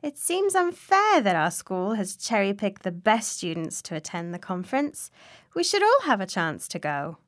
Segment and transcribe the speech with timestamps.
[0.00, 4.38] It seems unfair that our school has cherry picked the best students to attend the
[4.38, 5.10] conference.
[5.54, 7.18] We should all have a chance to go.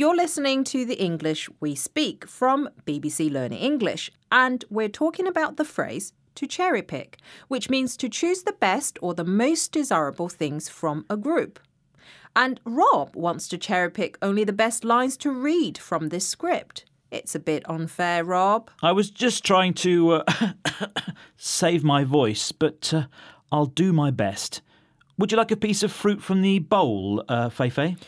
[0.00, 5.58] You're listening to the English we speak from BBC Learning English, and we're talking about
[5.58, 10.30] the phrase to cherry pick, which means to choose the best or the most desirable
[10.30, 11.60] things from a group.
[12.34, 16.86] And Rob wants to cherry pick only the best lines to read from this script.
[17.10, 18.70] It's a bit unfair, Rob.
[18.82, 20.52] I was just trying to uh,
[21.36, 23.04] save my voice, but uh,
[23.52, 24.62] I'll do my best.
[25.18, 27.98] Would you like a piece of fruit from the bowl, uh, Feifei?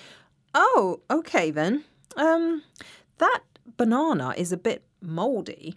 [0.55, 1.85] Oh, okay then.
[2.17, 2.63] Um,
[3.19, 3.41] that
[3.77, 5.77] banana is a bit mouldy.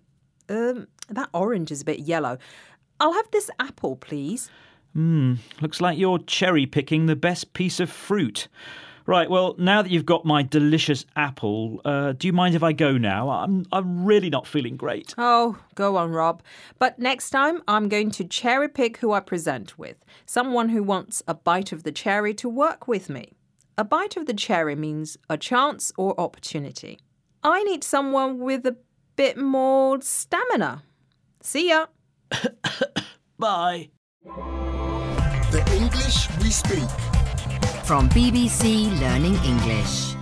[0.50, 2.38] Um, that orange is a bit yellow.
[3.00, 4.50] I'll have this apple, please.
[4.94, 8.48] Hmm, looks like you're cherry picking the best piece of fruit.
[9.08, 12.74] Right, well, now that you've got my delicious apple, uh, do you mind if I
[12.74, 13.30] go now?
[13.30, 15.14] I'm, I'm really not feeling great.
[15.16, 16.42] Oh, go on, Rob.
[16.80, 19.98] But next time, I'm going to cherry pick who I present with.
[20.26, 23.34] Someone who wants a bite of the cherry to work with me.
[23.78, 26.98] A bite of the cherry means a chance or opportunity.
[27.44, 28.78] I need someone with a
[29.18, 30.84] bit more stamina.
[31.42, 31.88] See ya.
[33.40, 33.90] Bye.
[35.52, 36.90] The English we speak.
[37.84, 40.16] From BBC Learning English.